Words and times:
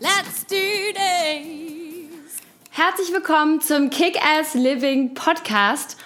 let's 0.00 0.44
do 0.46 0.56
this! 0.94 2.38
Herzlich 2.70 3.12
willkommen 3.12 3.60
zum 3.60 3.90
Kick-Ass 3.90 4.54
Living 4.54 5.14
Podcast. 5.14 5.96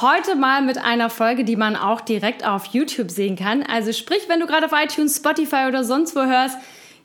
Heute 0.00 0.34
mal 0.34 0.62
mit 0.62 0.78
einer 0.78 1.10
Folge, 1.10 1.44
die 1.44 1.56
man 1.56 1.76
auch 1.76 2.00
direkt 2.00 2.44
auf 2.44 2.66
YouTube 2.66 3.10
sehen 3.10 3.36
kann. 3.36 3.62
Also 3.62 3.92
sprich, 3.92 4.28
wenn 4.28 4.40
du 4.40 4.46
gerade 4.46 4.66
auf 4.66 4.72
iTunes, 4.72 5.16
Spotify 5.16 5.66
oder 5.68 5.84
sonst 5.84 6.16
wo 6.16 6.22
hörst, 6.22 6.58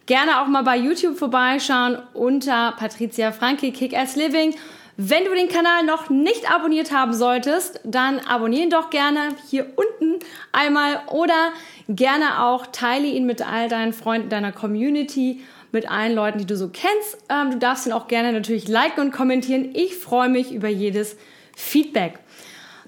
gerne 0.07 0.41
auch 0.41 0.47
mal 0.47 0.63
bei 0.63 0.77
YouTube 0.77 1.17
vorbeischauen 1.17 1.99
unter 2.13 2.73
Patricia 2.73 3.31
Franke 3.31 3.71
Kick-Ass 3.71 4.15
Living. 4.15 4.55
Wenn 4.97 5.25
du 5.25 5.33
den 5.33 5.49
Kanal 5.49 5.83
noch 5.85 6.09
nicht 6.09 6.51
abonniert 6.51 6.91
haben 6.91 7.13
solltest, 7.13 7.79
dann 7.83 8.19
abonnieren 8.19 8.69
doch 8.69 8.89
gerne 8.89 9.29
hier 9.49 9.67
unten 9.75 10.19
einmal 10.51 11.01
oder 11.07 11.51
Gerne 11.95 12.41
auch 12.43 12.67
teile 12.67 13.07
ihn 13.07 13.25
mit 13.25 13.45
all 13.45 13.67
deinen 13.67 13.91
Freunden 13.91 14.29
deiner 14.29 14.53
Community, 14.53 15.41
mit 15.73 15.91
allen 15.91 16.15
Leuten, 16.15 16.39
die 16.39 16.45
du 16.45 16.55
so 16.55 16.69
kennst. 16.69 17.17
Ähm, 17.29 17.51
du 17.51 17.57
darfst 17.57 17.85
ihn 17.85 17.91
auch 17.91 18.07
gerne 18.07 18.31
natürlich 18.31 18.67
liken 18.69 19.01
und 19.01 19.11
kommentieren. 19.11 19.71
Ich 19.73 19.97
freue 19.97 20.29
mich 20.29 20.53
über 20.53 20.69
jedes 20.69 21.17
Feedback. 21.55 22.19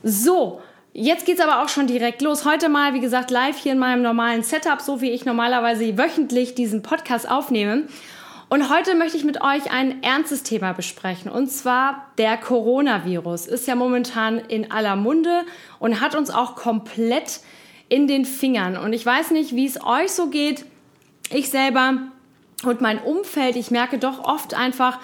So, 0.03 0.61
Jetzt 0.95 1.25
geht's 1.25 1.41
aber 1.41 1.63
auch 1.63 1.69
schon 1.69 1.87
direkt 1.87 2.21
los. 2.21 2.45
Heute 2.45 2.69
mal, 2.69 2.93
wie 2.93 2.99
gesagt, 2.99 3.31
live 3.31 3.57
hier 3.57 3.71
in 3.71 3.79
meinem 3.79 4.03
normalen 4.03 4.43
Setup, 4.43 4.79
so 4.79 5.01
wie 5.01 5.09
ich 5.09 5.25
normalerweise 5.25 5.97
wöchentlich 5.97 6.53
diesen 6.53 6.83
Podcast 6.83 7.27
aufnehme. 7.27 7.87
Und 8.53 8.69
heute 8.69 8.93
möchte 8.93 9.17
ich 9.17 9.23
mit 9.23 9.41
euch 9.41 9.71
ein 9.71 10.03
ernstes 10.03 10.43
Thema 10.43 10.73
besprechen. 10.73 11.31
Und 11.31 11.47
zwar 11.47 12.11
der 12.19 12.37
Coronavirus. 12.37 13.47
Ist 13.47 13.67
ja 13.67 13.73
momentan 13.73 14.37
in 14.37 14.69
aller 14.69 14.95
Munde 14.95 15.41
und 15.79 15.99
hat 16.01 16.13
uns 16.13 16.29
auch 16.29 16.55
komplett 16.55 17.39
in 17.89 18.05
den 18.07 18.25
Fingern. 18.25 18.77
Und 18.77 18.93
ich 18.93 19.03
weiß 19.03 19.31
nicht, 19.31 19.55
wie 19.55 19.65
es 19.65 19.83
euch 19.83 20.11
so 20.11 20.27
geht. 20.27 20.65
Ich 21.31 21.49
selber 21.49 21.97
und 22.63 22.79
mein 22.79 22.99
Umfeld, 22.99 23.55
ich 23.55 23.71
merke 23.71 23.97
doch 23.97 24.23
oft 24.23 24.53
einfach, 24.53 24.99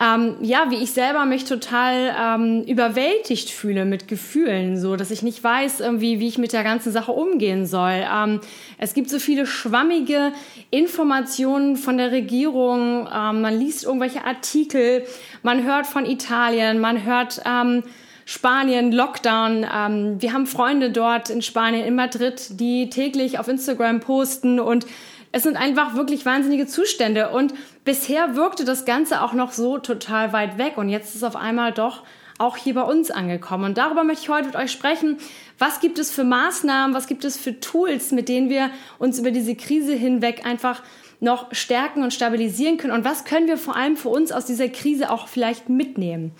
ähm, 0.00 0.36
ja, 0.40 0.70
wie 0.70 0.82
ich 0.82 0.90
selber 0.90 1.24
mich 1.24 1.44
total 1.44 2.14
ähm, 2.20 2.62
überwältigt 2.64 3.50
fühle 3.50 3.84
mit 3.84 4.08
Gefühlen, 4.08 4.76
so 4.76 4.96
dass 4.96 5.12
ich 5.12 5.22
nicht 5.22 5.44
weiß, 5.44 5.78
irgendwie, 5.80 6.18
wie 6.18 6.26
ich 6.26 6.36
mit 6.36 6.52
der 6.52 6.64
ganzen 6.64 6.90
Sache 6.90 7.12
umgehen 7.12 7.64
soll. 7.64 8.04
Ähm, 8.12 8.40
es 8.78 8.94
gibt 8.94 9.08
so 9.08 9.20
viele 9.20 9.46
schwammige 9.46 10.32
Informationen 10.70 11.76
von 11.76 11.96
der 11.96 12.10
Regierung. 12.10 13.06
Ähm, 13.06 13.40
man 13.40 13.56
liest 13.56 13.84
irgendwelche 13.84 14.24
Artikel, 14.24 15.04
man 15.44 15.62
hört 15.62 15.86
von 15.86 16.06
Italien, 16.06 16.80
man 16.80 17.04
hört 17.04 17.40
ähm, 17.46 17.84
Spanien, 18.26 18.90
Lockdown. 18.90 19.64
Ähm, 19.72 20.16
wir 20.20 20.32
haben 20.32 20.46
Freunde 20.46 20.90
dort 20.90 21.30
in 21.30 21.40
Spanien, 21.42 21.84
in 21.84 21.94
Madrid, 21.94 22.58
die 22.58 22.90
täglich 22.90 23.38
auf 23.38 23.46
Instagram 23.46 24.00
posten 24.00 24.58
und 24.58 24.86
es 25.34 25.42
sind 25.42 25.56
einfach 25.56 25.96
wirklich 25.96 26.24
wahnsinnige 26.24 26.68
Zustände. 26.68 27.30
Und 27.30 27.54
bisher 27.84 28.36
wirkte 28.36 28.64
das 28.64 28.84
Ganze 28.84 29.20
auch 29.20 29.32
noch 29.32 29.50
so 29.50 29.78
total 29.78 30.32
weit 30.32 30.58
weg 30.58 30.74
und 30.76 30.88
jetzt 30.88 31.08
ist 31.08 31.16
es 31.16 31.22
auf 31.24 31.34
einmal 31.34 31.72
doch 31.72 32.04
auch 32.38 32.56
hier 32.56 32.74
bei 32.74 32.82
uns 32.82 33.10
angekommen. 33.10 33.64
Und 33.64 33.76
darüber 33.76 34.04
möchte 34.04 34.22
ich 34.22 34.28
heute 34.28 34.46
mit 34.46 34.54
euch 34.54 34.70
sprechen. 34.70 35.18
Was 35.58 35.80
gibt 35.80 35.98
es 35.98 36.12
für 36.12 36.22
Maßnahmen, 36.22 36.94
was 36.94 37.08
gibt 37.08 37.24
es 37.24 37.36
für 37.36 37.58
Tools, 37.58 38.12
mit 38.12 38.28
denen 38.28 38.48
wir 38.48 38.70
uns 39.00 39.18
über 39.18 39.32
diese 39.32 39.56
Krise 39.56 39.94
hinweg 39.94 40.46
einfach 40.46 40.82
noch 41.18 41.52
stärken 41.52 42.04
und 42.04 42.14
stabilisieren 42.14 42.76
können? 42.76 42.92
Und 42.92 43.04
was 43.04 43.24
können 43.24 43.48
wir 43.48 43.58
vor 43.58 43.74
allem 43.74 43.96
für 43.96 44.10
uns 44.10 44.30
aus 44.30 44.44
dieser 44.44 44.68
Krise 44.68 45.10
auch 45.10 45.26
vielleicht 45.26 45.68
mitnehmen? 45.68 46.30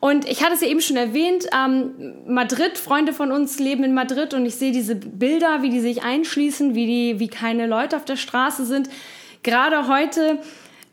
Und 0.00 0.26
ich 0.26 0.42
hatte 0.42 0.54
es 0.54 0.62
ja 0.62 0.68
eben 0.68 0.80
schon 0.80 0.96
erwähnt, 0.96 1.46
ähm, 1.54 2.14
Madrid, 2.26 2.78
Freunde 2.78 3.12
von 3.12 3.30
uns 3.30 3.58
leben 3.58 3.84
in 3.84 3.92
Madrid 3.92 4.32
und 4.32 4.46
ich 4.46 4.54
sehe 4.54 4.72
diese 4.72 4.96
Bilder, 4.96 5.62
wie 5.62 5.68
die 5.68 5.80
sich 5.80 6.02
einschließen, 6.02 6.74
wie, 6.74 6.86
die, 6.86 7.20
wie 7.20 7.28
keine 7.28 7.66
Leute 7.66 7.96
auf 7.96 8.06
der 8.06 8.16
Straße 8.16 8.64
sind. 8.64 8.88
Gerade 9.42 9.88
heute 9.88 10.38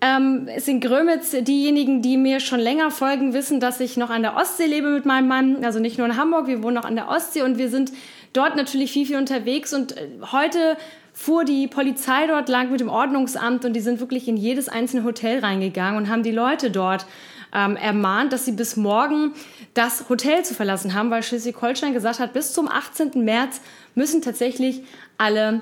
ähm, 0.01 0.50
in 0.66 0.81
Grömitz 0.81 1.31
diejenigen, 1.31 2.01
die 2.01 2.18
mir 2.18 2.41
schon 2.41 2.59
länger 2.59 2.91
folgen, 2.91 3.34
wissen, 3.34 3.62
dass 3.62 3.79
ich 3.79 3.95
noch 3.95 4.09
an 4.09 4.23
der 4.23 4.35
Ostsee 4.35 4.66
lebe 4.66 4.90
mit 4.90 5.06
meinem 5.06 5.29
Mann. 5.29 5.63
Also 5.63 5.79
nicht 5.79 5.97
nur 5.97 6.06
in 6.06 6.18
Hamburg, 6.18 6.47
wir 6.47 6.62
wohnen 6.62 6.78
auch 6.78 6.85
an 6.85 6.95
der 6.95 7.07
Ostsee 7.07 7.44
und 7.44 7.57
wir 7.57 7.69
sind 7.69 7.94
dort 8.34 8.57
natürlich 8.57 8.91
viel, 8.91 9.06
viel 9.06 9.18
unterwegs. 9.18 9.74
Und 9.74 9.95
äh, 9.95 10.09
heute 10.34 10.75
fuhr 11.13 11.45
die 11.45 11.68
Polizei 11.68 12.28
dort 12.28 12.50
lang 12.50 12.72
mit 12.72 12.81
dem 12.81 12.89
Ordnungsamt 12.89 13.63
und 13.63 13.74
die 13.74 13.79
sind 13.79 14.01
wirklich 14.01 14.28
in 14.28 14.38
jedes 14.38 14.68
einzelne 14.69 15.03
Hotel 15.03 15.39
reingegangen 15.39 15.97
und 15.97 16.09
haben 16.09 16.24
die 16.24 16.31
Leute 16.31 16.69
dort 16.69 17.07
ähm, 17.53 17.75
ermahnt, 17.75 18.33
dass 18.33 18.45
sie 18.45 18.51
bis 18.51 18.75
morgen 18.75 19.33
das 19.73 20.09
Hotel 20.09 20.43
zu 20.43 20.53
verlassen 20.53 20.93
haben, 20.93 21.11
weil 21.11 21.23
Schleswig-Holstein 21.23 21.93
gesagt 21.93 22.19
hat, 22.19 22.33
bis 22.33 22.53
zum 22.53 22.67
18. 22.67 23.23
März 23.23 23.61
müssen 23.95 24.21
tatsächlich 24.21 24.83
alle 25.17 25.61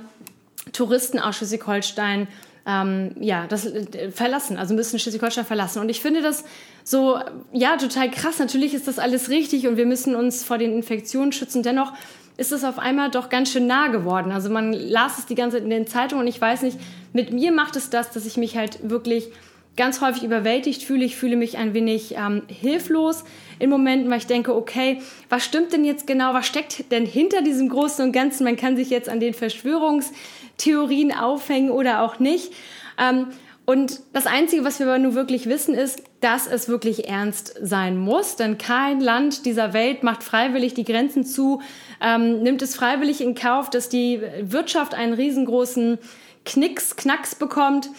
Touristen 0.71 1.19
aus 1.19 1.37
Schleswig-Holstein 1.37 2.27
ähm, 2.67 3.11
ja, 3.19 3.45
das 3.47 3.65
äh, 3.65 4.11
verlassen, 4.11 4.57
also 4.57 4.73
müssen 4.73 4.97
Schleswig-Holstein 4.97 5.45
verlassen. 5.45 5.79
Und 5.79 5.89
ich 5.89 6.01
finde 6.01 6.21
das 6.21 6.43
so, 6.83 7.19
ja, 7.51 7.77
total 7.77 8.09
krass. 8.09 8.39
Natürlich 8.39 8.73
ist 8.73 8.87
das 8.87 8.97
alles 8.97 9.29
richtig 9.29 9.67
und 9.67 9.77
wir 9.77 9.85
müssen 9.85 10.15
uns 10.15 10.43
vor 10.43 10.57
den 10.57 10.73
Infektionen 10.73 11.31
schützen. 11.31 11.61
Dennoch 11.61 11.93
ist 12.37 12.51
es 12.51 12.63
auf 12.63 12.79
einmal 12.79 13.11
doch 13.11 13.29
ganz 13.29 13.51
schön 13.51 13.67
nah 13.67 13.87
geworden. 13.87 14.31
Also 14.31 14.49
man 14.49 14.73
las 14.73 15.19
es 15.19 15.25
die 15.25 15.35
ganze 15.35 15.57
Zeit 15.57 15.63
in 15.63 15.69
den 15.69 15.87
Zeitungen 15.87 16.23
und 16.23 16.27
ich 16.27 16.41
weiß 16.41 16.63
nicht, 16.63 16.79
mit 17.13 17.31
mir 17.31 17.51
macht 17.51 17.75
es 17.75 17.89
das, 17.89 18.11
dass 18.11 18.25
ich 18.25 18.35
mich 18.35 18.57
halt 18.57 18.89
wirklich 18.89 19.29
ganz 19.77 20.01
häufig 20.01 20.23
überwältigt 20.23 20.83
fühle. 20.83 21.05
Ich 21.05 21.15
fühle 21.15 21.35
mich 21.35 21.57
ein 21.57 21.73
wenig 21.73 22.15
ähm, 22.15 22.43
hilflos 22.47 23.23
in 23.59 23.69
Momenten, 23.69 24.09
weil 24.09 24.19
ich 24.19 24.27
denke, 24.27 24.55
okay, 24.55 25.01
was 25.29 25.43
stimmt 25.43 25.73
denn 25.73 25.85
jetzt 25.85 26.07
genau? 26.07 26.33
Was 26.33 26.47
steckt 26.47 26.91
denn 26.91 27.05
hinter 27.05 27.41
diesem 27.41 27.69
Großen 27.69 28.05
und 28.05 28.11
Ganzen? 28.11 28.43
Man 28.43 28.55
kann 28.55 28.75
sich 28.75 28.89
jetzt 28.89 29.09
an 29.09 29.19
den 29.19 29.33
Verschwörungstheorien 29.33 31.11
aufhängen 31.13 31.71
oder 31.71 32.01
auch 32.01 32.19
nicht. 32.19 32.53
Ähm, 32.97 33.27
und 33.65 34.01
das 34.13 34.27
Einzige, 34.27 34.63
was 34.63 34.79
wir 34.79 34.85
aber 34.85 34.99
nur 34.99 35.15
wirklich 35.15 35.47
wissen, 35.47 35.73
ist, 35.73 36.03
dass 36.21 36.45
es 36.45 36.69
wirklich 36.69 37.09
ernst 37.09 37.55
sein 37.61 37.97
muss. 37.97 38.35
Denn 38.35 38.59
kein 38.59 38.99
Land 39.01 39.45
dieser 39.45 39.73
Welt 39.73 40.03
macht 40.03 40.23
freiwillig 40.23 40.75
die 40.75 40.83
Grenzen 40.83 41.25
zu, 41.25 41.61
ähm, 41.99 42.43
nimmt 42.43 42.61
es 42.61 42.75
freiwillig 42.75 43.21
in 43.21 43.33
Kauf, 43.33 43.71
dass 43.71 43.89
die 43.89 44.21
Wirtschaft 44.41 44.93
einen 44.93 45.13
riesengroßen 45.13 45.97
Knicks, 46.45 46.95
Knacks 46.95 47.33
bekommt. 47.33 47.89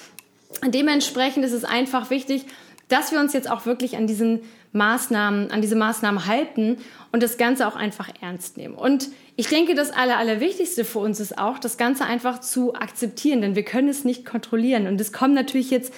Dementsprechend 0.64 1.44
ist 1.44 1.52
es 1.52 1.64
einfach 1.64 2.10
wichtig, 2.10 2.46
dass 2.88 3.12
wir 3.12 3.18
uns 3.18 3.32
jetzt 3.32 3.50
auch 3.50 3.66
wirklich 3.66 3.96
an 3.96 4.06
diesen 4.06 4.40
Maßnahmen, 4.72 5.50
an 5.50 5.60
diese 5.60 5.76
Maßnahmen 5.76 6.26
halten 6.26 6.78
und 7.12 7.22
das 7.22 7.36
Ganze 7.36 7.66
auch 7.66 7.76
einfach 7.76 8.10
ernst 8.20 8.56
nehmen. 8.56 8.74
Und 8.74 9.08
ich 9.36 9.48
denke, 9.48 9.74
das 9.74 9.90
Aller, 9.90 10.18
Allerwichtigste 10.18 10.84
für 10.84 11.00
uns 11.00 11.18
ist 11.18 11.38
auch, 11.38 11.58
das 11.58 11.78
Ganze 11.78 12.04
einfach 12.04 12.40
zu 12.40 12.74
akzeptieren, 12.74 13.40
denn 13.40 13.56
wir 13.56 13.64
können 13.64 13.88
es 13.88 14.04
nicht 14.04 14.24
kontrollieren. 14.24 14.86
Und 14.86 15.00
es 15.00 15.12
kommen 15.12 15.34
natürlich 15.34 15.70
jetzt 15.70 15.92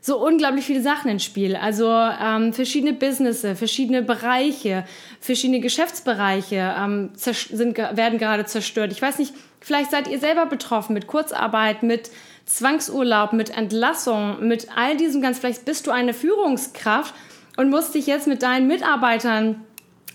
so 0.00 0.18
unglaublich 0.18 0.64
viele 0.64 0.82
Sachen 0.82 1.10
ins 1.10 1.24
Spiel. 1.24 1.54
Also 1.54 1.88
ähm, 1.88 2.52
verschiedene 2.52 2.92
Businesses, 2.92 3.56
verschiedene 3.56 4.02
Bereiche, 4.02 4.84
verschiedene 5.20 5.60
Geschäftsbereiche 5.60 6.74
ähm, 6.76 7.10
sind, 7.14 7.78
werden 7.78 8.18
gerade 8.18 8.44
zerstört. 8.44 8.90
Ich 8.90 9.00
weiß 9.00 9.18
nicht, 9.18 9.32
vielleicht 9.60 9.92
seid 9.92 10.08
ihr 10.08 10.18
selber 10.18 10.46
betroffen 10.46 10.94
mit 10.94 11.06
Kurzarbeit, 11.06 11.84
mit 11.84 12.10
Zwangsurlaub, 12.46 13.32
mit 13.32 13.56
Entlassung, 13.56 14.46
mit 14.46 14.68
all 14.76 14.96
diesem 14.96 15.22
ganz, 15.22 15.38
vielleicht 15.38 15.64
bist 15.64 15.86
du 15.86 15.90
eine 15.90 16.14
Führungskraft 16.14 17.14
und 17.56 17.70
musst 17.70 17.94
dich 17.94 18.06
jetzt 18.06 18.26
mit 18.26 18.42
deinen 18.42 18.66
Mitarbeitern 18.66 19.62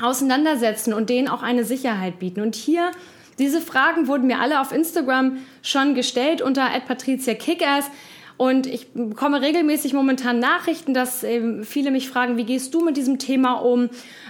auseinandersetzen 0.02 0.94
und 0.94 1.10
denen 1.10 1.28
auch 1.28 1.44
eine 1.44 1.64
Sicherheit 1.64 2.20
bieten. 2.20 2.42
Und 2.42 2.56
hier, 2.56 2.92
diese 3.40 3.62
Fragen 3.62 4.08
wurden 4.08 4.28
mir 4.28 4.40
alle 4.40 4.62
auf 4.62 4.72
Instagram 4.72 5.38
schon 5.62 5.96
gestellt 5.96 6.42
unter 6.42 6.68
@patricia_kickass 6.68 7.86
und 8.38 8.68
ich 8.68 8.94
bekomme 8.94 9.42
regelmäßig 9.42 9.94
momentan 9.94 10.38
Nachrichten, 10.38 10.94
dass 10.94 11.26
viele 11.64 11.90
mich 11.90 12.08
fragen, 12.08 12.38
wie 12.38 12.44
gehst 12.44 12.72
du 12.74 12.82
mit 12.82 12.96
diesem 12.96 13.18
Thema 13.18 13.54
um? 13.54 13.90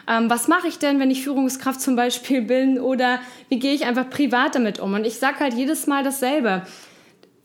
Ähm, 0.09 0.29
was 0.29 0.47
mache 0.47 0.69
ich 0.69 0.79
denn, 0.79 1.01
wenn 1.01 1.11
ich 1.11 1.23
Führungskraft 1.23 1.81
zum 1.81 1.97
Beispiel 1.97 2.41
bin? 2.43 2.79
Oder 2.79 3.19
wie 3.49 3.59
gehe 3.59 3.73
ich 3.73 3.85
einfach 3.85 4.09
privat 4.09 4.55
damit 4.55 4.79
um? 4.79 4.93
Und 4.93 5.05
ich 5.05 5.19
sage 5.19 5.41
halt 5.41 5.53
jedes 5.53 5.87
Mal 5.87 6.05
dasselbe. 6.05 6.61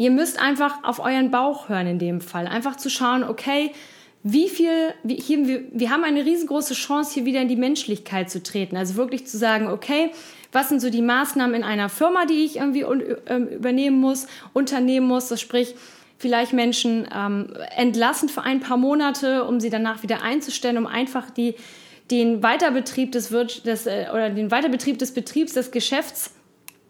Ihr 0.03 0.11
müsst 0.11 0.41
einfach 0.41 0.83
auf 0.83 0.99
euren 0.99 1.31
Bauch 1.31 1.69
hören 1.69 1.87
in 1.87 2.01
dem 2.01 2.21
Fall. 2.21 2.49
Einfach 2.49 2.75
zu 2.77 2.91
schauen, 2.91 3.23
okay, 3.23 3.71
wie 4.25 4.49
viel, 4.49 4.93
wie, 5.05 5.15
hier, 5.15 5.47
wir, 5.47 5.63
wir 5.71 5.91
haben 5.91 6.03
eine 6.03 6.25
riesengroße 6.25 6.75
Chance, 6.75 7.15
hier 7.15 7.25
wieder 7.25 7.41
in 7.41 7.47
die 7.47 7.55
Menschlichkeit 7.55 8.29
zu 8.29 8.43
treten. 8.43 8.77
Also 8.77 8.97
wirklich 8.97 9.29
zu 9.29 9.39
sagen, 9.39 9.69
okay, 9.69 10.11
was 10.51 10.71
sind 10.71 10.81
so 10.81 10.91
die 10.91 11.03
Maßnahmen 11.03 11.55
in 11.55 11.63
einer 11.63 11.89
Firma, 11.89 12.27
die 12.27 12.45
ich 12.45 12.57
irgendwie 12.57 12.85
ähm, 13.27 13.47
übernehmen 13.47 14.01
muss, 14.01 14.27
unternehmen 14.53 15.07
muss. 15.07 15.29
Das 15.29 15.41
sprich, 15.41 15.77
vielleicht 16.19 16.53
Menschen 16.53 17.07
ähm, 17.15 17.55
entlassen 17.77 18.29
für 18.29 18.43
ein 18.43 18.59
paar 18.59 18.79
Monate, 18.79 19.45
um 19.45 19.61
sie 19.61 19.71
danach 19.71 20.03
wieder 20.03 20.25
einzustellen, 20.25 20.79
um 20.79 20.89
einfach 20.89 21.31
die, 21.31 21.55
den 22.11 22.43
Weiterbetrieb 22.43 23.13
des, 23.13 23.29
des 23.29 23.87
äh, 23.87 24.07
oder 24.13 24.31
den 24.31 24.51
Weiterbetrieb 24.51 24.99
des 24.99 25.15
Betriebs, 25.15 25.53
des 25.53 25.71
Geschäfts 25.71 26.33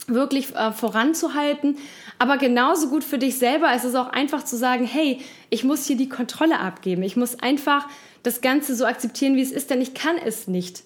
wirklich 0.08 0.54
äh, 0.54 0.72
voranzuhalten. 0.72 1.76
Aber 2.18 2.38
genauso 2.38 2.88
gut 2.88 3.04
für 3.04 3.18
dich 3.18 3.38
selber 3.38 3.74
ist 3.74 3.84
es 3.84 3.94
auch 3.94 4.08
einfach 4.08 4.44
zu 4.44 4.56
sagen, 4.56 4.86
hey, 4.86 5.18
ich 5.50 5.64
muss 5.64 5.86
hier 5.86 5.96
die 5.96 6.08
Kontrolle 6.08 6.58
abgeben. 6.58 7.02
Ich 7.02 7.16
muss 7.16 7.40
einfach 7.40 7.88
das 8.22 8.40
Ganze 8.40 8.74
so 8.74 8.84
akzeptieren, 8.84 9.36
wie 9.36 9.42
es 9.42 9.52
ist, 9.52 9.70
denn 9.70 9.80
ich 9.80 9.94
kann 9.94 10.16
es 10.24 10.48
nicht. 10.48 10.82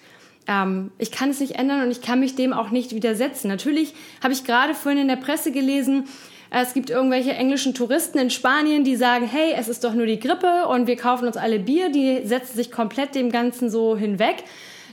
Ähm, 0.46 0.90
ich 0.98 1.10
kann 1.10 1.30
es 1.30 1.40
nicht 1.40 1.56
ändern 1.56 1.82
und 1.82 1.90
ich 1.90 2.00
kann 2.00 2.20
mich 2.20 2.34
dem 2.34 2.52
auch 2.52 2.70
nicht 2.70 2.94
widersetzen. 2.94 3.48
Natürlich 3.48 3.94
habe 4.22 4.32
ich 4.32 4.44
gerade 4.44 4.74
vorhin 4.74 5.02
in 5.02 5.08
der 5.08 5.16
Presse 5.16 5.52
gelesen, 5.52 6.04
äh, 6.50 6.62
es 6.62 6.74
gibt 6.74 6.90
irgendwelche 6.90 7.32
englischen 7.32 7.74
Touristen 7.74 8.18
in 8.18 8.30
Spanien, 8.30 8.84
die 8.84 8.96
sagen, 8.96 9.26
hey, 9.26 9.54
es 9.56 9.68
ist 9.68 9.84
doch 9.84 9.94
nur 9.94 10.06
die 10.06 10.20
Grippe 10.20 10.66
und 10.68 10.86
wir 10.86 10.96
kaufen 10.96 11.26
uns 11.26 11.36
alle 11.36 11.58
Bier. 11.58 11.90
Die 11.90 12.20
setzen 12.24 12.56
sich 12.56 12.70
komplett 12.70 13.14
dem 13.14 13.30
Ganzen 13.30 13.70
so 13.70 13.96
hinweg. 13.96 14.44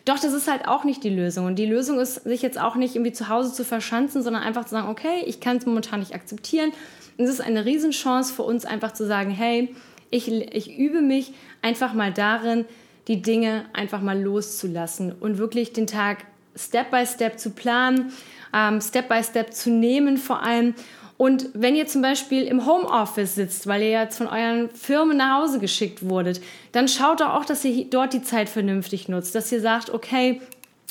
Doch 0.05 0.19
das 0.19 0.33
ist 0.33 0.49
halt 0.49 0.67
auch 0.67 0.83
nicht 0.83 1.03
die 1.03 1.09
Lösung. 1.09 1.45
Und 1.45 1.55
die 1.55 1.65
Lösung 1.65 1.99
ist, 1.99 2.23
sich 2.23 2.41
jetzt 2.41 2.59
auch 2.59 2.75
nicht 2.75 2.95
irgendwie 2.95 3.13
zu 3.13 3.29
Hause 3.29 3.53
zu 3.53 3.63
verschanzen, 3.63 4.21
sondern 4.21 4.43
einfach 4.43 4.65
zu 4.65 4.71
sagen, 4.71 4.89
okay, 4.89 5.23
ich 5.25 5.39
kann 5.39 5.57
es 5.57 5.65
momentan 5.65 6.01
nicht 6.01 6.13
akzeptieren. 6.13 6.71
Und 7.17 7.25
es 7.25 7.31
ist 7.31 7.41
eine 7.41 7.65
Riesenchance 7.65 8.33
für 8.33 8.43
uns 8.43 8.65
einfach 8.65 8.91
zu 8.93 9.05
sagen, 9.05 9.29
hey, 9.29 9.73
ich, 10.09 10.29
ich 10.29 10.77
übe 10.77 11.01
mich 11.01 11.33
einfach 11.61 11.93
mal 11.93 12.11
darin, 12.11 12.65
die 13.07 13.21
Dinge 13.21 13.65
einfach 13.73 14.01
mal 14.01 14.21
loszulassen 14.21 15.11
und 15.11 15.37
wirklich 15.37 15.73
den 15.73 15.87
Tag 15.87 16.25
Step 16.55 16.91
by 16.91 17.05
Step 17.05 17.39
zu 17.39 17.49
planen, 17.49 18.13
ähm, 18.53 18.79
Step 18.79 19.09
by 19.09 19.23
Step 19.23 19.53
zu 19.53 19.69
nehmen 19.69 20.17
vor 20.17 20.43
allem 20.43 20.75
und 21.23 21.47
wenn 21.53 21.73
ihr 21.73 21.87
zum 21.87 22.01
Beispiel 22.01 22.43
im 22.43 22.65
Homeoffice 22.65 23.35
sitzt, 23.35 23.65
weil 23.65 23.81
ihr 23.81 23.91
jetzt 23.91 24.17
von 24.17 24.27
euren 24.27 24.69
Firmen 24.71 25.15
nach 25.15 25.41
Hause 25.41 25.59
geschickt 25.59 26.09
wurdet, 26.09 26.41
dann 26.73 26.89
schaut 26.89 27.21
doch 27.21 27.29
auch, 27.29 27.45
dass 27.45 27.63
ihr 27.63 27.85
dort 27.85 28.11
die 28.11 28.23
Zeit 28.23 28.49
vernünftig 28.49 29.07
nutzt, 29.07 29.33
dass 29.33 29.49
ihr 29.49 29.61
sagt, 29.61 29.89
okay, 29.89 30.41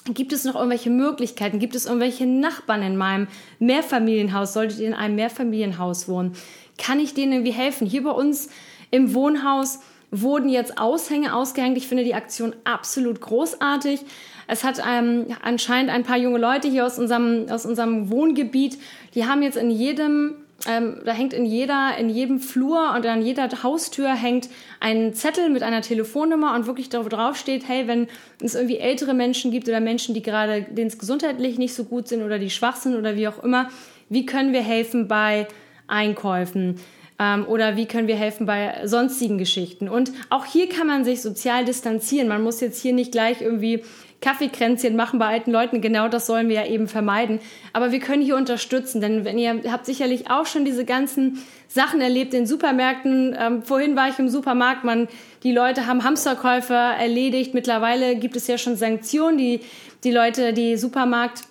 Gibt 0.06 0.32
es 0.32 0.44
noch 0.44 0.56
irgendwelche 0.56 0.90
Möglichkeiten? 0.90 1.61
Gibt 1.61 1.76
es 1.76 1.87
irgendwelche 1.87 2.26
Nachbarn 2.26 2.82
in 2.82 2.96
meinem 2.96 3.29
Mehrfamilienhaus? 3.61 4.52
Solltet 4.52 4.81
ihr 4.81 4.88
in 4.88 4.94
einem 4.94 5.14
Mehrfamilienhaus 5.14 6.08
wohnen? 6.08 6.35
Kann 6.76 6.99
ich 6.99 7.14
denen 7.14 7.31
irgendwie 7.31 7.52
helfen? 7.52 7.87
Hier 7.87 8.02
bei 8.02 8.11
uns 8.11 8.49
im 8.90 9.14
Wohnhaus 9.14 9.78
wurden 10.11 10.49
jetzt 10.49 10.78
Aushänge 10.78 11.37
ausgehängt. 11.37 11.76
Ich 11.76 11.87
finde 11.87 12.02
die 12.02 12.17
Aktion 12.17 12.56
absolut 12.64 13.20
großartig. 13.20 14.00
Es 14.47 14.65
hat 14.65 14.81
ähm, 14.87 15.27
anscheinend 15.43 15.91
ein 15.91 16.03
paar 16.03 16.17
junge 16.17 16.39
Leute 16.39 16.69
hier 16.69 16.87
aus 16.87 16.99
unserem, 16.99 17.47
aus 17.50 17.67
unserem 17.67 18.11
Wohngebiet, 18.11 18.79
die 19.15 19.27
haben 19.27 19.43
jetzt 19.43 19.56
in 19.56 19.71
jedem 19.71 20.35
ähm, 20.69 21.00
da 21.05 21.12
hängt 21.12 21.33
in 21.33 21.44
jeder, 21.44 21.97
in 21.99 22.09
jedem 22.09 22.39
Flur 22.39 22.93
und 22.94 23.05
an 23.06 23.23
jeder 23.23 23.49
Haustür 23.62 24.15
hängt 24.15 24.49
ein 24.81 25.12
Zettel 25.15 25.50
mit 25.50 25.62
einer 25.62 25.83
Telefonnummer 25.83 26.55
und 26.55 26.67
wirklich 26.67 26.89
drauf 26.89 27.37
steht, 27.37 27.67
hey, 27.67 27.89
wenn 27.89 28.06
es 28.41 28.55
irgendwie 28.55 28.79
ältere 28.79 29.15
Menschen 29.15 29.50
gibt 29.50 29.69
oder 29.69 29.81
Menschen, 29.81 30.15
die 30.15 30.23
gerade, 30.23 30.62
denen 30.62 30.87
es 30.87 30.99
gesundheitlich 30.99 31.59
nicht 31.59 31.75
so 31.75 31.85
gut 31.85 32.09
sind 32.09 32.23
oder 32.23 32.38
die 32.38 32.50
schwach 32.50 32.77
sind 32.77 32.95
oder 32.95 33.17
wie 33.17 33.27
auch 33.27 33.43
immer, 33.43 33.71
wie 34.09 34.25
können 34.25 34.53
wir 34.53 34.62
helfen 34.62 35.09
bei 35.09 35.49
Einkäufen? 35.88 36.79
Ähm, 37.19 37.47
oder 37.47 37.77
wie 37.77 37.87
können 37.87 38.09
wir 38.09 38.17
helfen 38.17 38.47
bei 38.47 38.83
sonstigen 38.85 39.38
Geschichten? 39.38 39.88
Und 39.88 40.12
auch 40.31 40.45
hier 40.45 40.69
kann 40.69 40.87
man 40.87 41.05
sich 41.05 41.23
sozial 41.23 41.65
distanzieren. 41.65 42.29
Man 42.29 42.43
muss 42.43 42.61
jetzt 42.61 42.81
hier 42.81 42.93
nicht 42.93 43.12
gleich 43.12 43.41
irgendwie 43.41 43.83
Kaffeekränzchen 44.23 44.97
machen 44.97 45.19
bei 45.19 45.27
alten 45.27 45.51
Leuten. 45.51 45.83
Genau 45.83 46.09
das 46.09 46.27
sollen 46.27 46.49
wir 46.49 46.57
ja 46.57 46.67
eben 46.67 46.89
vermeiden. 46.89 47.41
Aber 47.75 47.93
wir 47.93 48.01
können 48.01 48.23
hier 48.23 48.37
unterstützen, 48.37 49.03
denn 49.03 49.27
wenn 49.27 49.37
ihr 49.37 49.61
habt 49.71 49.85
sicherlich 49.85 50.31
auch 50.31 50.47
schon 50.47 50.65
diese 50.65 50.87
ganzen 50.87 51.43
Sachen 51.69 52.01
erlebt 52.01 52.33
in 52.33 52.47
Supermärkten. 52.47 53.37
Ähm, 53.39 53.63
vorhin 53.63 53.97
war 53.97 54.09
ich 54.09 54.19
im 54.19 54.29
Supermarkt, 54.29 54.85
man, 54.85 55.09
die 55.43 55.53
Leute 55.53 55.87
haben 55.87 56.05
Hamsterkäufe 56.05 56.75
erledigt. 56.75 57.55
Mittlerweile 57.55 58.17
gibt 58.17 58.37
es 58.37 58.47
ja 58.47 58.59
schon 58.59 58.77
Sanktionen. 58.77 59.39
Die, 59.39 59.61
die 60.05 60.11
Leute, 60.11 60.53
die 60.53 60.77
Supermarkt 60.77 61.43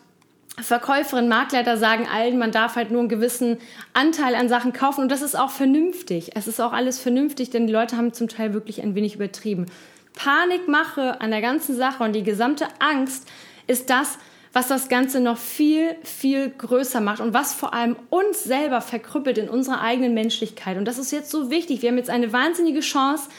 Verkäuferin, 0.60 1.28
Marktleiter 1.28 1.78
sagen 1.78 2.08
allen, 2.14 2.38
man 2.38 2.52
darf 2.52 2.76
halt 2.76 2.92
nur 2.92 3.00
einen 3.00 3.10
gewissen 3.10 3.58
Anteil 3.94 4.36
an 4.36 4.50
Sachen 4.50 4.74
kaufen 4.74 5.02
und 5.02 5.10
das 5.10 5.22
ist 5.22 5.34
auch 5.34 5.50
vernünftig. 5.50 6.32
Es 6.36 6.48
ist 6.48 6.60
auch 6.60 6.74
alles 6.74 7.00
vernünftig, 7.00 7.50
denn 7.50 7.68
die 7.68 7.74
Leute 7.74 7.98
haben 7.98 8.14
zum 8.14 8.28
Teil 8.28 8.54
wirklich 8.54 8.84
ein 8.84 8.94
wenig 8.94 9.16
übertrieben. 9.16 9.68
Panikmache 10.13 11.22
an 11.22 11.31
der 11.31 11.42
ganzen 11.42 11.75
Sache 11.75 12.04
und 12.04 12.13
die 12.13 12.24
gesamte 12.24 12.68
Angst 12.80 13.28
ist 13.68 13.90
das, 13.90 14.18
was 14.54 14.68
das 14.68 14.90
Ganze 14.90 15.22
noch 15.22 15.38
viel, 15.38 15.96
viel 16.04 16.50
größer 16.50 17.00
macht 17.00 17.22
und 17.22 17.34
was 17.34 17.54
vor 17.54 17.74
allem 17.74 17.96
uns 18.10 18.44
selber 18.44 18.81
verkrüppelt 18.81 19.38
in 19.38 19.50
unserer 19.50 19.81
eigenen 19.81 20.13
Menschlichkeit. 20.13 20.78
Und 20.78 20.86
das 20.86 20.98
ist 20.98 21.12
jetzt 21.12 21.31
so 21.31 21.50
wichtig. 21.50 21.81
Wir 21.81 21.90
haben 21.90 21.98
jetzt 21.98 22.10
eine 22.10 22.34
wahnsinnige 22.34 22.81
Chance, 22.81 23.30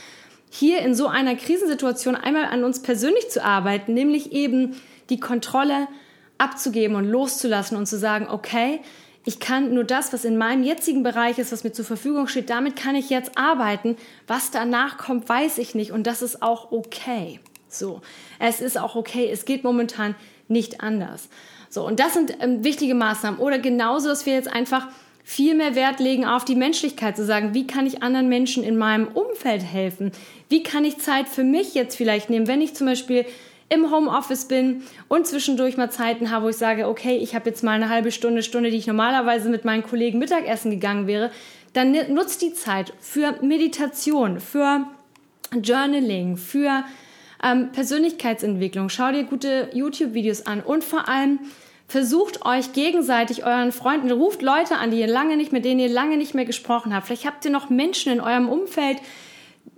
hier 0.50 0.80
in 0.80 0.94
so 0.94 1.06
einer 1.06 1.34
Krisensituation 1.34 2.14
einmal 2.14 2.44
an 2.44 2.64
uns 2.64 2.82
persönlich 2.82 3.30
zu 3.30 3.42
arbeiten, 3.42 3.94
nämlich 3.94 4.32
eben 4.32 4.76
die 5.08 5.20
Kontrolle 5.20 5.88
abzugeben 6.38 6.96
und 6.96 7.08
loszulassen 7.08 7.76
und 7.76 7.86
zu 7.86 7.98
sagen, 7.98 8.28
okay, 8.28 8.80
ich 9.24 9.38
kann 9.38 9.72
nur 9.72 9.84
das, 9.84 10.12
was 10.12 10.24
in 10.24 10.36
meinem 10.36 10.64
jetzigen 10.64 11.02
Bereich 11.02 11.38
ist, 11.38 11.52
was 11.52 11.62
mir 11.62 11.72
zur 11.72 11.84
Verfügung 11.84 12.26
steht, 12.26 12.50
damit 12.50 12.74
kann 12.74 12.96
ich 12.96 13.08
jetzt 13.08 13.38
arbeiten. 13.38 13.96
Was 14.26 14.50
danach 14.50 14.98
kommt, 14.98 15.28
weiß 15.28 15.58
ich 15.58 15.74
nicht. 15.74 15.92
Und 15.92 16.06
das 16.06 16.22
ist 16.22 16.42
auch 16.42 16.72
okay. 16.72 17.38
So. 17.68 18.00
Es 18.40 18.60
ist 18.60 18.78
auch 18.78 18.96
okay. 18.96 19.28
Es 19.30 19.44
geht 19.44 19.62
momentan 19.62 20.16
nicht 20.48 20.80
anders. 20.80 21.28
So. 21.70 21.86
Und 21.86 22.00
das 22.00 22.14
sind 22.14 22.36
ähm, 22.40 22.64
wichtige 22.64 22.94
Maßnahmen. 22.94 23.38
Oder 23.38 23.60
genauso, 23.60 24.08
dass 24.08 24.26
wir 24.26 24.34
jetzt 24.34 24.52
einfach 24.52 24.88
viel 25.22 25.54
mehr 25.54 25.76
Wert 25.76 26.00
legen 26.00 26.24
auf 26.24 26.44
die 26.44 26.56
Menschlichkeit, 26.56 27.16
zu 27.16 27.24
sagen, 27.24 27.54
wie 27.54 27.66
kann 27.66 27.86
ich 27.86 28.02
anderen 28.02 28.28
Menschen 28.28 28.64
in 28.64 28.76
meinem 28.76 29.06
Umfeld 29.06 29.62
helfen? 29.62 30.10
Wie 30.48 30.64
kann 30.64 30.84
ich 30.84 30.98
Zeit 30.98 31.28
für 31.28 31.44
mich 31.44 31.74
jetzt 31.74 31.94
vielleicht 31.94 32.28
nehmen, 32.28 32.48
wenn 32.48 32.60
ich 32.60 32.74
zum 32.74 32.88
Beispiel 32.88 33.24
im 33.72 33.90
Homeoffice 33.90 34.44
bin 34.44 34.82
und 35.08 35.26
zwischendurch 35.26 35.78
mal 35.78 35.90
Zeiten 35.90 36.30
habe, 36.30 36.44
wo 36.44 36.48
ich 36.50 36.56
sage, 36.56 36.86
okay, 36.86 37.16
ich 37.16 37.34
habe 37.34 37.48
jetzt 37.48 37.62
mal 37.62 37.72
eine 37.72 37.88
halbe 37.88 38.12
Stunde, 38.12 38.42
Stunde, 38.42 38.70
die 38.70 38.76
ich 38.76 38.86
normalerweise 38.86 39.48
mit 39.48 39.64
meinen 39.64 39.82
Kollegen 39.82 40.18
Mittagessen 40.18 40.70
gegangen 40.70 41.06
wäre, 41.06 41.30
dann 41.72 41.96
nutzt 42.12 42.42
die 42.42 42.52
Zeit 42.52 42.92
für 43.00 43.34
Meditation, 43.40 44.40
für 44.40 44.86
Journaling, 45.54 46.36
für 46.36 46.84
ähm, 47.42 47.72
Persönlichkeitsentwicklung. 47.72 48.90
Schau 48.90 49.10
dir 49.10 49.24
gute 49.24 49.70
YouTube-Videos 49.72 50.46
an 50.46 50.60
und 50.60 50.84
vor 50.84 51.08
allem 51.08 51.38
versucht 51.88 52.44
euch 52.44 52.74
gegenseitig 52.74 53.44
euren 53.44 53.72
Freunden, 53.72 54.10
ruft 54.10 54.42
Leute 54.42 54.76
an, 54.76 54.90
die 54.90 55.00
ihr 55.00 55.06
lange 55.06 55.38
nicht, 55.38 55.52
mit 55.52 55.64
denen 55.64 55.80
ihr 55.80 55.88
lange 55.88 56.18
nicht 56.18 56.34
mehr 56.34 56.44
gesprochen 56.44 56.94
habt. 56.94 57.06
Vielleicht 57.06 57.26
habt 57.26 57.44
ihr 57.46 57.50
noch 57.50 57.70
Menschen 57.70 58.12
in 58.12 58.20
eurem 58.20 58.50
Umfeld, 58.50 58.98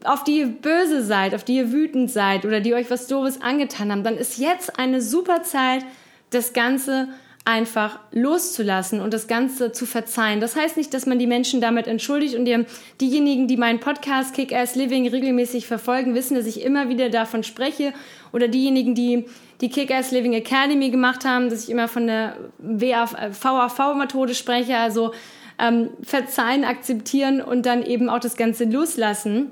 auf 0.05 0.23
die 0.25 0.39
ihr 0.39 0.47
böse 0.47 1.03
seid, 1.03 1.35
auf 1.35 1.45
die 1.45 1.57
ihr 1.57 1.73
wütend 1.73 2.11
seid 2.11 2.45
oder 2.45 2.61
die 2.61 2.75
euch 2.75 2.91
was 2.91 3.07
Doofes 3.07 3.41
angetan 3.41 3.91
haben, 3.91 4.05
dann 4.05 4.17
ist 4.17 4.39
jetzt 4.39 4.79
eine 4.79 5.01
super 5.01 5.43
Zeit, 5.43 5.85
das 6.31 6.53
Ganze 6.53 7.09
einfach 7.47 7.99
loszulassen 8.11 9.01
und 9.01 9.13
das 9.13 9.27
Ganze 9.29 9.71
zu 9.73 9.85
verzeihen. 9.85 10.41
Das 10.41 10.57
heißt 10.57 10.79
nicht, 10.79 10.95
dass 10.95 11.05
man 11.05 11.19
die 11.19 11.27
Menschen 11.27 11.61
damit 11.61 11.87
entschuldigt 11.87 12.37
und 12.37 12.47
die, 12.47 12.65
diejenigen, 13.01 13.49
die 13.49 13.59
meinen 13.59 13.81
Podcast 13.81 14.35
Kick-Ass 14.35 14.77
Living 14.77 15.07
regelmäßig 15.07 15.67
verfolgen, 15.67 16.15
wissen, 16.15 16.37
dass 16.37 16.47
ich 16.47 16.63
immer 16.63 16.89
wieder 16.89 17.11
davon 17.11 17.43
spreche 17.43 17.93
oder 18.33 18.49
diejenigen, 18.49 18.95
die 18.95 19.27
die 19.61 19.69
Kick-Ass 19.69 20.11
Living 20.11 20.33
Academy 20.33 20.91
gemacht 20.91 21.27
haben, 21.27 21.51
dass 21.51 21.65
ich 21.65 21.71
immer 21.71 21.87
von 21.87 22.07
der 22.07 22.37
VAV-Methode 22.59 24.35
spreche, 24.35 24.79
also 24.79 25.13
ähm, 25.59 25.91
verzeihen, 26.03 26.65
akzeptieren 26.65 27.43
und 27.43 27.67
dann 27.67 27.83
eben 27.83 28.09
auch 28.09 28.21
das 28.21 28.37
Ganze 28.37 28.65
loslassen 28.65 29.51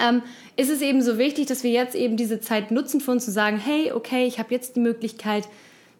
ähm, 0.00 0.22
ist 0.56 0.70
es 0.70 0.80
eben 0.80 1.02
so 1.02 1.18
wichtig, 1.18 1.46
dass 1.46 1.62
wir 1.62 1.70
jetzt 1.70 1.94
eben 1.94 2.16
diese 2.16 2.40
Zeit 2.40 2.70
nutzen 2.70 3.00
für 3.00 3.10
uns 3.10 3.24
zu 3.24 3.30
sagen, 3.30 3.58
hey, 3.58 3.92
okay, 3.92 4.26
ich 4.26 4.38
habe 4.38 4.52
jetzt 4.54 4.76
die 4.76 4.80
Möglichkeit, 4.80 5.48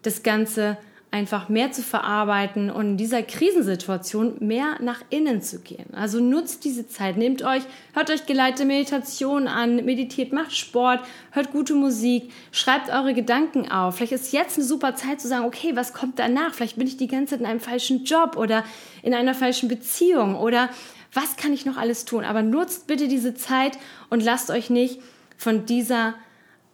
das 0.02 0.22
Ganze 0.22 0.76
einfach 1.12 1.50
mehr 1.50 1.70
zu 1.70 1.82
verarbeiten 1.82 2.70
und 2.70 2.92
in 2.92 2.96
dieser 2.96 3.22
Krisensituation 3.22 4.36
mehr 4.40 4.76
nach 4.80 5.02
innen 5.10 5.42
zu 5.42 5.60
gehen. 5.60 5.92
Also 5.92 6.20
nutzt 6.20 6.64
diese 6.64 6.88
Zeit, 6.88 7.18
nehmt 7.18 7.42
euch, 7.42 7.62
hört 7.92 8.10
euch 8.10 8.24
geleitete 8.24 8.64
Meditation 8.64 9.46
an, 9.46 9.84
meditiert, 9.84 10.32
macht 10.32 10.56
Sport, 10.56 11.00
hört 11.32 11.52
gute 11.52 11.74
Musik, 11.74 12.32
schreibt 12.50 12.88
eure 12.88 13.12
Gedanken 13.12 13.70
auf. 13.70 13.96
Vielleicht 13.96 14.12
ist 14.12 14.32
jetzt 14.32 14.56
eine 14.56 14.66
super 14.66 14.94
Zeit 14.94 15.20
zu 15.20 15.28
sagen, 15.28 15.44
okay, 15.44 15.76
was 15.76 15.92
kommt 15.92 16.18
danach? 16.18 16.54
Vielleicht 16.54 16.76
bin 16.76 16.86
ich 16.86 16.96
die 16.96 17.08
ganze 17.08 17.32
Zeit 17.34 17.40
in 17.40 17.46
einem 17.46 17.60
falschen 17.60 18.04
Job 18.04 18.38
oder 18.38 18.64
in 19.02 19.12
einer 19.12 19.34
falschen 19.34 19.68
Beziehung 19.68 20.34
oder 20.34 20.70
was 21.12 21.36
kann 21.36 21.52
ich 21.52 21.66
noch 21.66 21.76
alles 21.76 22.04
tun? 22.04 22.24
Aber 22.24 22.42
nutzt 22.42 22.86
bitte 22.86 23.08
diese 23.08 23.34
Zeit 23.34 23.78
und 24.10 24.22
lasst 24.22 24.50
euch 24.50 24.70
nicht 24.70 25.00
von 25.36 25.66
dieser 25.66 26.14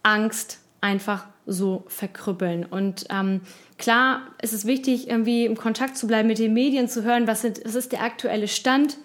Angst 0.03 0.59
einfach 0.81 1.25
so 1.45 1.83
verkrüppeln. 1.87 2.65
Und 2.65 3.05
ähm, 3.09 3.41
klar 3.77 4.21
ist 4.41 4.53
es 4.53 4.65
wichtig, 4.65 5.09
irgendwie 5.09 5.45
im 5.45 5.57
Kontakt 5.57 5.97
zu 5.97 6.07
bleiben 6.07 6.27
mit 6.27 6.39
den 6.39 6.53
Medien, 6.53 6.87
zu 6.87 7.03
hören, 7.03 7.27
was, 7.27 7.41
sind, 7.41 7.61
was 7.65 7.75
ist 7.75 7.91
der 7.91 8.03
aktuelle 8.03 8.47
Stand. 8.47 8.97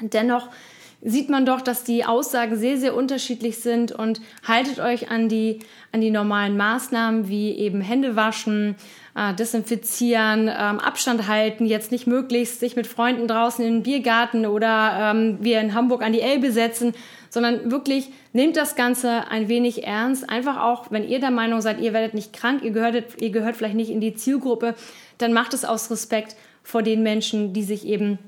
Dennoch 0.00 0.48
sieht 1.02 1.30
man 1.30 1.46
doch, 1.46 1.60
dass 1.62 1.82
die 1.82 2.04
Aussagen 2.04 2.56
sehr, 2.56 2.76
sehr 2.76 2.94
unterschiedlich 2.94 3.58
sind 3.58 3.92
und 3.92 4.20
haltet 4.46 4.80
euch 4.80 5.10
an 5.10 5.28
die, 5.28 5.60
an 5.92 6.00
die 6.00 6.10
normalen 6.10 6.56
Maßnahmen 6.56 7.28
wie 7.28 7.52
eben 7.52 7.80
Hände 7.80 8.16
waschen, 8.16 8.76
äh, 9.14 9.34
desinfizieren, 9.34 10.48
ähm, 10.48 10.78
Abstand 10.78 11.26
halten, 11.26 11.64
jetzt 11.64 11.90
nicht 11.90 12.06
möglichst 12.06 12.60
sich 12.60 12.76
mit 12.76 12.86
Freunden 12.86 13.28
draußen 13.28 13.64
in 13.64 13.74
den 13.74 13.82
Biergarten 13.82 14.44
oder 14.44 15.12
ähm, 15.14 15.38
wir 15.40 15.60
in 15.60 15.74
Hamburg 15.74 16.02
an 16.02 16.12
die 16.12 16.20
Elbe 16.20 16.52
setzen, 16.52 16.92
sondern 17.30 17.70
wirklich 17.70 18.10
nehmt 18.32 18.56
das 18.56 18.76
Ganze 18.76 19.28
ein 19.30 19.48
wenig 19.48 19.86
ernst. 19.86 20.28
Einfach 20.28 20.60
auch, 20.62 20.90
wenn 20.90 21.08
ihr 21.08 21.20
der 21.20 21.30
Meinung 21.30 21.62
seid, 21.62 21.80
ihr 21.80 21.94
werdet 21.94 22.12
nicht 22.12 22.34
krank, 22.34 22.62
ihr 22.62 22.72
gehört, 22.72 23.20
ihr 23.22 23.30
gehört 23.30 23.56
vielleicht 23.56 23.74
nicht 23.74 23.90
in 23.90 24.00
die 24.00 24.14
Zielgruppe, 24.14 24.74
dann 25.16 25.32
macht 25.32 25.54
es 25.54 25.64
aus 25.64 25.90
Respekt 25.90 26.36
vor 26.62 26.82
den 26.82 27.02
Menschen, 27.02 27.54
die 27.54 27.62
sich 27.62 27.86
eben 27.86 28.18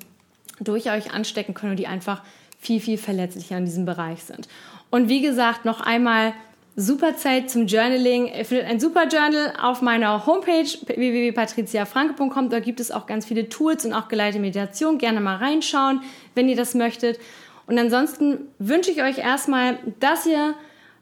durch 0.61 0.91
euch 0.91 1.13
anstecken 1.13 1.55
können 1.55 1.73
und 1.73 1.79
die 1.79 1.87
einfach 1.87 2.23
viel, 2.63 2.81
viel 2.81 2.97
verletzlicher 2.97 3.59
in 3.59 3.65
diesem 3.65 3.85
Bereich 3.85 4.23
sind. 4.23 4.49
Und 4.91 5.09
wie 5.09 5.21
gesagt, 5.21 5.65
noch 5.65 5.81
einmal 5.81 6.33
super 6.77 7.17
Zeit 7.17 7.51
zum 7.51 7.67
Journaling. 7.67 8.29
Ihr 8.29 8.45
findet 8.45 8.67
ein 8.67 8.81
super 8.81 9.07
Journal 9.09 9.53
auf 9.61 9.83
meiner 9.83 10.25
Homepage 10.27 10.65
www.patriziafranke.com. 10.87 12.49
Da 12.49 12.61
gibt 12.61 12.81
es 12.81 12.91
auch 12.91 13.07
ganz 13.07 13.27
viele 13.27 13.49
Tools 13.49 13.85
und 13.85 13.93
auch 13.93 14.09
geleitete 14.09 14.41
Meditation. 14.41 14.99
Gerne 14.99 15.21
mal 15.21 15.37
reinschauen, 15.37 16.03
wenn 16.35 16.49
ihr 16.49 16.57
das 16.57 16.75
möchtet. 16.75 17.19
Und 17.67 17.79
ansonsten 17.79 18.49
wünsche 18.59 18.91
ich 18.91 19.03
euch 19.03 19.19
erstmal, 19.19 19.79
dass 20.01 20.25
ihr 20.25 20.55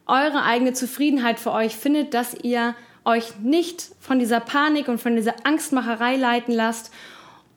eure 0.07 0.43
eigene 0.43 0.73
Zufriedenheit 0.73 1.38
für 1.38 1.52
euch 1.52 1.76
findet, 1.76 2.14
dass 2.14 2.35
ihr 2.43 2.75
euch 3.05 3.38
nicht 3.40 3.90
von 4.00 4.19
dieser 4.19 4.40
Panik 4.40 4.88
und 4.88 4.99
von 4.99 5.14
dieser 5.14 5.35
Angstmacherei 5.45 6.17
leiten 6.17 6.52
lasst 6.52 6.90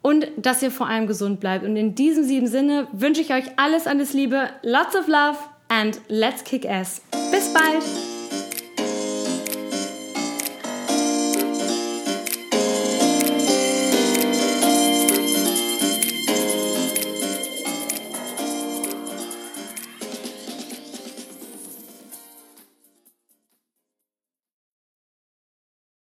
und 0.03 0.27
dass 0.37 0.61
ihr 0.61 0.69
vor 0.69 0.87
allem 0.87 1.07
gesund 1.07 1.39
bleibt. 1.39 1.65
Und 1.65 1.75
in 1.75 1.95
diesem 1.95 2.23
sieben 2.23 2.47
Sinne 2.47 2.87
wünsche 2.91 3.21
ich 3.21 3.33
euch 3.33 3.45
alles, 3.55 3.87
alles 3.87 4.13
Liebe, 4.13 4.49
lots 4.61 4.95
of 4.95 5.07
love 5.07 5.37
and 5.69 5.99
let's 6.09 6.43
kick 6.43 6.69
ass. 6.69 7.01
Bis 7.31 7.51
bald! 7.51 8.12